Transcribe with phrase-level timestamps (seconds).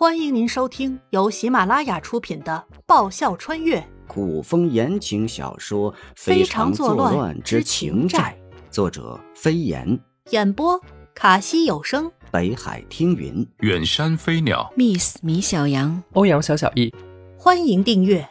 [0.00, 3.86] 欢迎您收听由喜马拉雅出品的《爆笑穿越。
[4.08, 8.34] 古风言情小说《非常作乱之情债》，
[8.72, 10.00] 作者飞檐，
[10.30, 10.80] 演播
[11.14, 16.90] 卡西有声，北海听云，远山飞鸟，Miss 米小羊，欧阳小小易，
[17.38, 18.26] 欢迎订阅。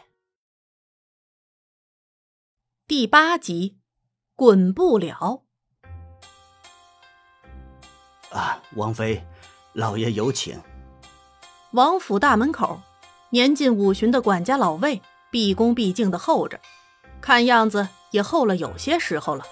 [2.88, 3.76] 第八集
[4.34, 5.44] 《滚不了》
[8.36, 9.24] 啊，王妃，
[9.74, 10.60] 老爷有请。
[11.72, 12.80] 王府大门口，
[13.28, 16.58] 年近五旬的管家老魏毕恭毕敬的候着，
[17.20, 19.44] 看样子也候了有些时候了。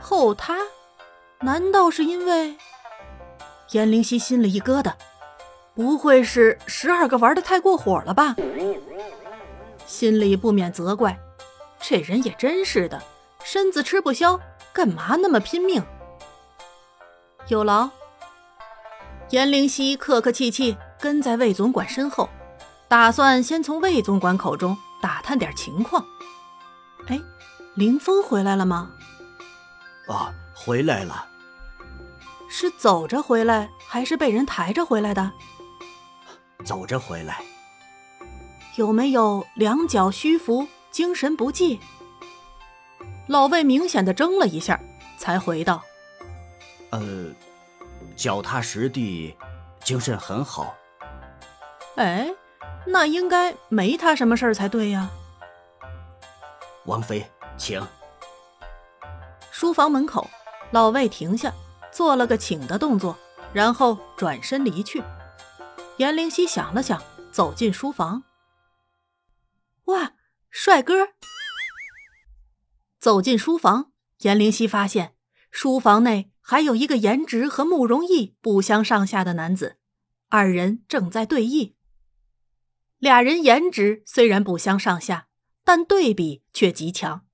[0.00, 0.56] 候他，
[1.40, 2.56] 难道是因为？
[3.72, 4.92] 颜灵溪心里一疙瘩，
[5.74, 8.36] 不会是十二个玩的太过火了吧？
[9.84, 11.18] 心里不免责怪，
[11.80, 13.02] 这人也真是的，
[13.42, 14.38] 身子吃不消，
[14.72, 15.84] 干嘛那么拼命？
[17.48, 17.90] 有劳。
[19.30, 20.76] 颜灵溪客客气气。
[21.00, 22.28] 跟在魏总管身后，
[22.88, 26.04] 打算先从魏总管口中打探点情况。
[27.06, 27.20] 哎，
[27.74, 28.90] 林峰回来了吗？
[30.08, 31.26] 啊，回来了。
[32.48, 35.32] 是走着回来，还是被人抬着回来的？
[36.64, 37.42] 走着回来。
[38.76, 41.80] 有没有两脚虚浮、精神不济？
[43.26, 44.80] 老魏明显的怔了一下，
[45.18, 45.82] 才回道
[46.90, 47.26] ：“呃，
[48.14, 49.36] 脚踏实地，
[49.82, 50.74] 精神很好。”
[51.96, 52.34] 哎，
[52.86, 55.10] 那应该没他什么事儿才对呀。
[56.84, 57.82] 王妃，请。
[59.50, 60.28] 书房门口，
[60.72, 61.52] 老魏停下，
[61.90, 63.16] 做了个请的动作，
[63.52, 65.02] 然后转身离去。
[65.96, 67.02] 颜灵溪想了想，
[67.32, 68.24] 走进书房。
[69.86, 70.12] 哇，
[70.50, 71.08] 帅哥！
[73.00, 75.14] 走进书房，颜灵溪发现
[75.50, 79.78] 书房内还有一个颜值和慕容逸不相上下的男子，
[80.28, 81.75] 二人正在对弈。
[82.98, 85.28] 俩人颜值虽然不相上下，
[85.64, 87.26] 但对比却极强。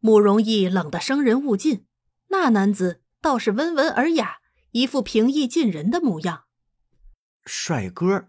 [0.00, 1.86] 慕容逸冷得生人勿近，
[2.28, 4.38] 那男子倒是温文尔雅，
[4.72, 6.44] 一副平易近人的模样。
[7.46, 8.28] 帅哥，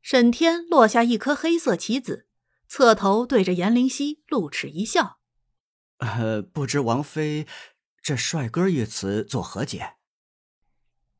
[0.00, 2.26] 沈天落下一颗黑色棋子，
[2.68, 5.18] 侧头对着颜灵溪露齿一笑
[5.98, 7.46] ：“呃，不知王妃
[8.00, 9.94] 这‘帅哥’一词作何解？”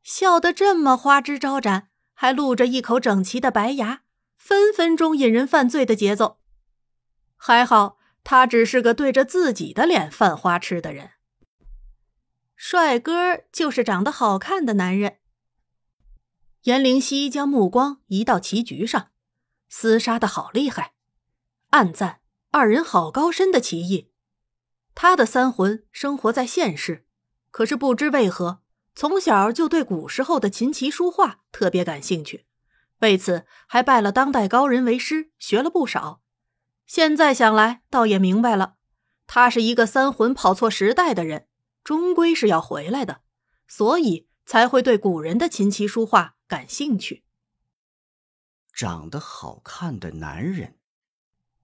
[0.02, 4.02] 笑得这么花枝招展，还露着一口整齐的白牙。
[4.42, 6.40] 分分钟引人犯罪的节奏，
[7.36, 11.12] 还好他只是个对着自己的脸犯花痴的人。
[12.56, 15.18] 帅哥就是长得好看的男人。
[16.62, 19.10] 颜灵溪将目光移到棋局上，
[19.70, 20.94] 厮杀的好厉害，
[21.70, 22.20] 暗赞
[22.50, 24.10] 二人好高深的棋艺。
[24.92, 27.06] 他的三魂生活在现世，
[27.52, 28.60] 可是不知为何，
[28.96, 32.46] 从小就对古时候的琴棋书画特别感兴趣。
[33.02, 36.22] 为此，还拜了当代高人为师，学了不少。
[36.86, 38.76] 现在想来，倒也明白了，
[39.26, 41.48] 他是一个三魂跑错时代的人，
[41.82, 43.22] 终归是要回来的，
[43.66, 47.24] 所以才会对古人的琴棋书画感兴趣。
[48.72, 50.78] 长得好看的男人，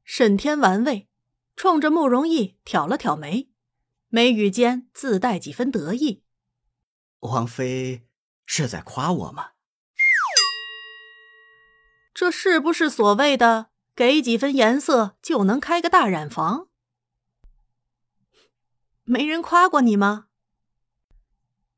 [0.03, 1.09] 沈天玩味，
[1.55, 3.49] 冲着慕容逸挑了挑眉，
[4.09, 6.25] 眉宇间自带几分得意。
[7.21, 8.09] 王妃
[8.45, 9.51] 是在夸我吗？
[12.21, 16.67] 这是不是所谓的给几分颜色就能开个大染房？
[19.05, 20.27] 没人夸过你吗？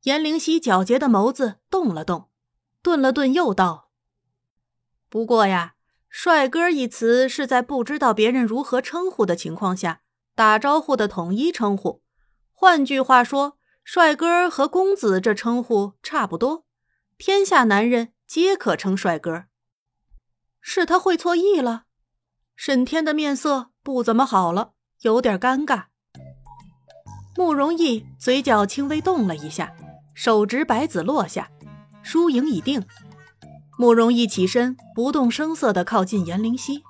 [0.01, 2.31] 颜灵溪皎洁的眸子动了动，
[2.81, 3.91] 顿了顿，又道
[5.09, 5.75] ：“不过呀，
[6.09, 10.01] 帅哥一词是在不知道别人如何称呼的情况下
[10.33, 12.01] 打招呼的统一称呼。
[12.51, 16.65] 换句话说，帅哥和公子这称呼差不多，
[17.19, 19.43] 天下男人皆可称帅哥。”
[20.61, 21.83] 是他会错意了，
[22.55, 25.85] 沈天的面色不怎么好了，有点尴尬。
[27.35, 29.73] 慕容逸嘴角轻微动了一下，
[30.13, 31.49] 手执白子落下，
[32.03, 32.85] 输赢已定。
[33.77, 36.83] 慕容逸起身，不动声色地靠近颜灵溪。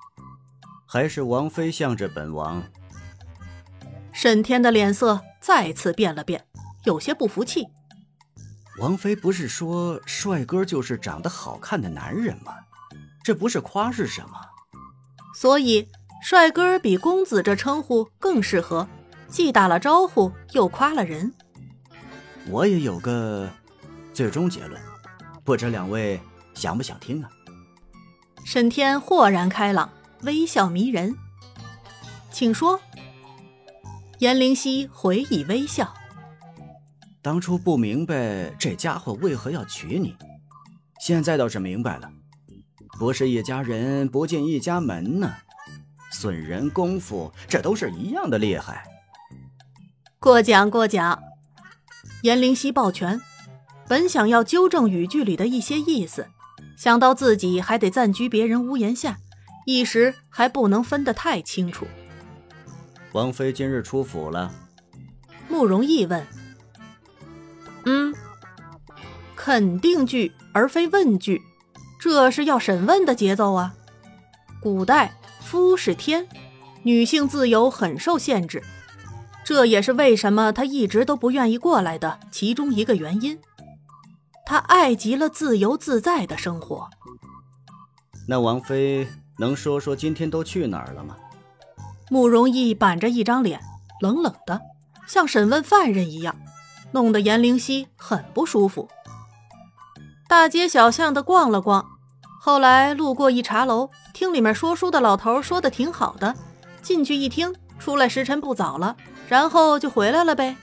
[0.86, 2.62] 还是王妃向着本王。
[4.12, 6.44] 沈天的脸色再次变了变，
[6.84, 7.66] 有些不服气。
[8.78, 12.54] 王妃不是说帅哥就是长得好看的男人吗？
[13.24, 14.36] 这不是夸是什么？
[15.34, 15.88] 所以
[16.22, 18.86] 帅哥比公子这称呼更适合，
[19.28, 21.32] 既打了招呼又夸了人。
[22.48, 23.48] 我也有个
[24.12, 24.80] 最终结论，
[25.44, 26.20] 不知两位
[26.54, 27.30] 想不想听啊？
[28.44, 29.88] 沈天豁然开朗，
[30.22, 31.14] 微笑迷人，
[32.30, 32.80] 请说。
[34.18, 35.94] 颜灵溪回以微笑。
[37.22, 40.16] 当初不明白这家伙为何要娶你，
[41.00, 42.10] 现在倒是明白了。
[42.98, 45.32] 不是一家人不进一家门呢。
[46.10, 48.84] 损人功夫，这都是一样的厉害。
[50.18, 51.18] 过奖过奖。
[52.22, 53.20] 颜灵犀抱拳，
[53.88, 56.28] 本想要纠正语句里的一些意思，
[56.76, 59.16] 想到自己还得暂居别人屋檐下，
[59.66, 61.86] 一时还不能分得太清楚。
[63.12, 64.54] 王妃今日出府了？
[65.48, 66.24] 慕容逸问。
[67.84, 68.14] 嗯，
[69.34, 71.42] 肯定句而非问句，
[72.02, 73.74] 这是要审问的节奏啊。
[74.60, 76.26] 古代夫是天，
[76.82, 78.60] 女性自由很受限制。
[79.44, 83.38] 这也是为什么她一直都不愿意过来的其中一个原因。
[84.44, 86.90] 他爱极了自由自在的生活。
[88.26, 89.06] 那王妃
[89.38, 91.16] 能说说今天都去哪儿了吗？
[92.10, 93.60] 慕容逸板着一张脸，
[94.00, 94.60] 冷冷的，
[95.06, 96.34] 像审问犯人一样，
[96.90, 98.88] 弄得颜灵犀很不舒服。
[100.28, 101.91] 大街小巷的逛了逛，
[102.44, 106.34] 后来路过一茶楼，听里面说书的老头说的挺好的，
[106.82, 108.96] 进去一听，出来时辰不早了。
[109.28, 110.56] 然后就回来了呗。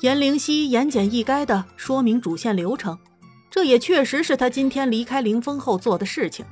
[0.00, 2.98] 颜灵犀言简意赅的说明主线流程，
[3.48, 6.44] 这也确实是他今天离开凌峰后做的事情。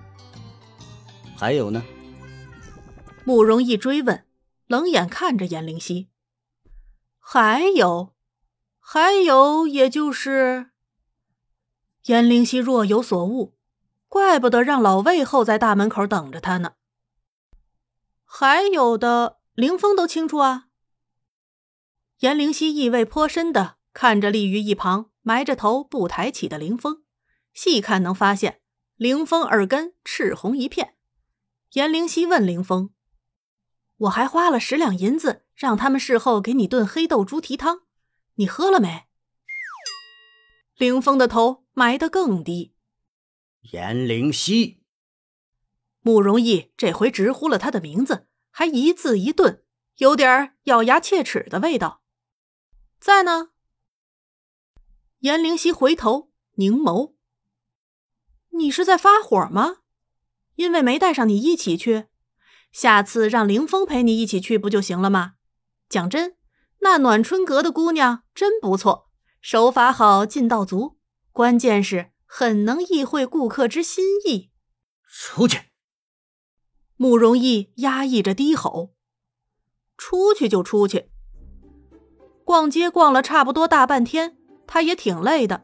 [1.36, 1.82] 还有呢？
[3.24, 4.24] 慕容逸追问，
[4.68, 6.06] 冷眼看着颜灵犀。
[7.18, 8.12] 还有，
[8.78, 10.70] 还有，也就是
[12.04, 13.54] 颜灵犀若有所悟，
[14.14, 16.74] 怪不得让老魏候在大门口等着他呢。
[18.24, 20.68] 还有的，凌风都清楚啊。
[22.20, 27.02] 颜灵犀意味颇深的看着立于一旁、埋着头不抬起的凌风，
[27.52, 28.60] 细看能发现
[28.94, 30.94] 凌风耳根赤红一片。
[31.72, 32.90] 颜灵犀问凌风
[33.98, 37.80] ：“我还花了十两银子让他们事后给你炖黑豆猪蹄汤，
[38.36, 39.06] 你喝了没？”
[40.78, 42.73] 凌风的头埋得更低。
[43.72, 44.82] 颜灵犀，
[46.02, 49.64] 慕容易这回直呼了他的名字，还一字一顿，
[49.96, 52.02] 有点咬牙切齿的味道。
[53.00, 53.50] 在呢。
[55.20, 57.14] 颜灵犀回头凝眸
[58.52, 59.78] ：“你是在发火吗？
[60.56, 62.08] 因为没带上你一起去，
[62.70, 65.36] 下次让凌风陪你一起去不就行了吗？
[65.88, 66.36] 讲真，
[66.80, 69.08] 那暖春阁的姑娘真不错，
[69.40, 70.98] 手法好，劲道足，
[71.32, 74.50] 关键是很能意会顾客之心意。”
[75.06, 75.66] 出去！
[76.96, 78.90] 慕容逸压抑着低吼
[79.96, 81.10] ：“出去就出去。”
[82.44, 84.36] 逛街逛了差不多大半天，
[84.66, 85.62] 他也挺累的，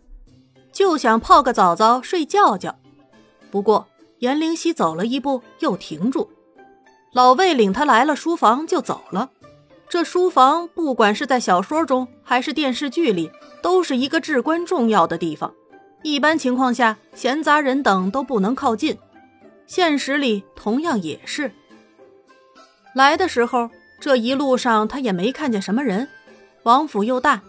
[0.72, 2.78] 就想泡个澡澡睡觉觉。
[3.50, 3.88] 不过
[4.20, 6.30] 颜灵犀走了一步又停住，
[7.12, 9.32] 老魏领他来了书房就走了。
[9.88, 13.28] 这书房不管是在小说中还是电视剧里，
[13.60, 15.52] 都是一个至关重要的地方。
[16.02, 18.96] 一般情况下，闲杂人等都不能靠近。
[19.66, 21.52] 现实里同样也是。
[22.94, 23.70] 来的时候，
[24.00, 26.08] 这一路上他也没看见什么人。
[26.64, 27.42] 王府又大，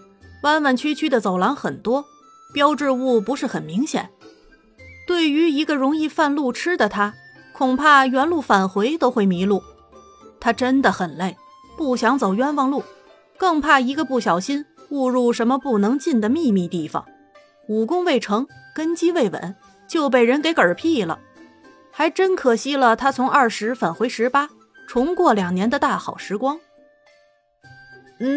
[0.44, 2.06] 弯弯曲曲的走廊很多，
[2.54, 4.10] 标志物不是很明显。
[5.08, 7.14] 对于一个容易犯路痴的他，
[7.54, 9.64] 恐怕原路返回都会迷路。
[10.40, 11.38] 他真的很累，
[11.78, 12.84] 不想走冤枉路，
[13.38, 17.06] 更怕一个不小心误入什么不能进的秘密地方，
[17.72, 18.46] 武功未成，
[18.76, 19.56] 根基未稳，
[19.88, 21.18] 就被人给嗝屁了。
[21.90, 24.50] 还真可惜了他从二十返回十八，
[24.90, 26.60] 重过两年的大好时光。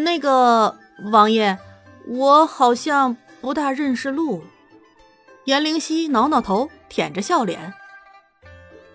[0.05, 0.77] 那个
[1.11, 1.59] 王爷，
[2.07, 4.41] 我好像不大认识路。
[5.43, 7.73] 颜灵犀挠挠头，舔着笑脸。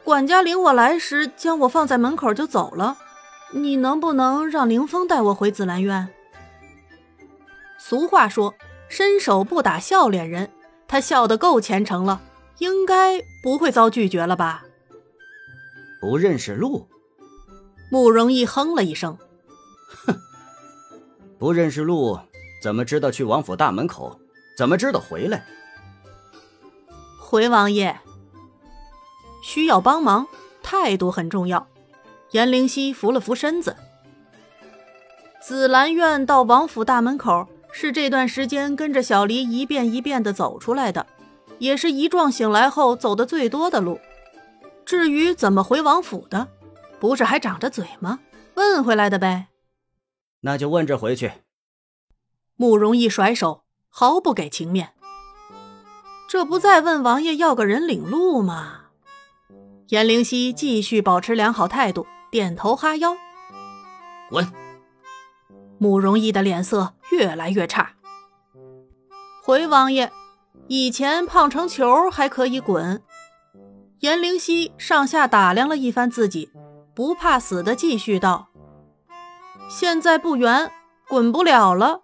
[0.02, 2.96] 管家领我来时，将我放在门口就走了。
[3.52, 6.08] 你能不能让凌风带我回紫兰院？
[7.78, 8.54] 俗话说，
[8.90, 10.50] 伸手不打笑脸人。
[10.86, 12.20] 他笑得够虔诚了，
[12.58, 14.64] 应该不会遭拒绝了吧？
[16.00, 16.88] 不认识路。
[17.92, 19.16] 慕容逸哼了一声，
[20.04, 20.14] 哼。
[21.38, 22.18] 不认识路，
[22.60, 24.18] 怎么知道去王府大门口？
[24.58, 25.46] 怎么知道回来？
[27.18, 27.96] 回王爷，
[29.44, 30.26] 需要帮忙，
[30.62, 31.68] 态度很重要。
[32.32, 33.76] 颜灵犀扶了扶身子。
[35.40, 41.06] 紫兰院到王府大门口，是这段时间跟着小黎一遍一遍的走出来的，
[41.58, 44.00] 也是一状醒来后走的最多的路。
[44.84, 46.48] 至于怎么回王府的，
[46.98, 48.18] 不是还长着嘴吗？
[48.54, 49.46] 问回来的呗。
[50.40, 51.32] 那就问着回去。
[52.56, 54.94] 慕容一甩手，毫不给情面。
[56.28, 58.80] 这不再问王爷要个人领路吗？
[59.88, 63.16] 颜灵犀继续保持良好态度，点头哈腰。
[64.28, 64.46] 滚！
[65.80, 67.94] 慕容逸的脸色越来越差。
[69.42, 70.12] 回王爷，
[70.68, 73.02] 以前胖成球还可以滚，
[74.00, 76.50] 颜灵犀上下打量了一番自己，
[76.94, 78.50] 不怕死的继续道
[79.70, 80.70] ：“现在不圆，
[81.08, 82.02] 滚不了了。”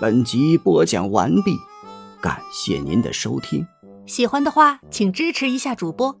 [0.00, 1.56] 本集播讲完毕，
[2.20, 3.66] 感谢您的收听。
[4.06, 6.20] 喜欢的话，请支持一下主播，